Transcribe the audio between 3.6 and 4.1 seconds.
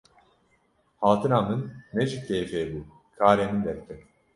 derket.